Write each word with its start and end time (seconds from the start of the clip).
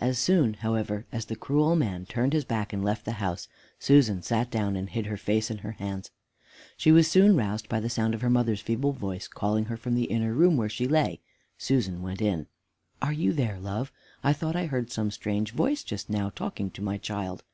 As 0.00 0.18
soon, 0.18 0.54
however, 0.54 1.06
as 1.12 1.26
the 1.26 1.36
cruel 1.36 1.76
man 1.76 2.04
turned 2.04 2.32
his 2.32 2.44
back 2.44 2.72
and 2.72 2.84
left 2.84 3.04
the 3.04 3.12
house, 3.22 3.46
Susan 3.78 4.20
sat 4.20 4.50
down, 4.50 4.74
and 4.74 4.90
hid 4.90 5.06
her 5.06 5.16
face 5.16 5.48
in 5.48 5.58
her 5.58 5.70
hands. 5.70 6.10
She 6.76 6.90
was 6.90 7.06
soon 7.08 7.36
roused 7.36 7.68
by 7.68 7.78
the 7.78 7.88
sound 7.88 8.12
of 8.12 8.20
her 8.20 8.30
mother's 8.30 8.60
feeble 8.60 8.90
voice 8.90 9.28
calling 9.28 9.66
her 9.66 9.76
from 9.76 9.94
the 9.94 10.06
inner 10.10 10.34
room 10.34 10.56
where 10.56 10.68
she 10.68 10.88
lay. 10.88 11.20
Susan 11.56 12.02
went 12.02 12.20
in. 12.20 12.48
"Are 13.00 13.12
you 13.12 13.32
there, 13.32 13.60
love? 13.60 13.92
I 14.24 14.32
thought 14.32 14.56
I 14.56 14.66
heard 14.66 14.90
some 14.90 15.12
strange 15.12 15.52
voice 15.52 15.84
just 15.84 16.10
now 16.10 16.30
talking 16.30 16.72
to 16.72 16.82
my 16.82 16.98
child. 16.98 17.44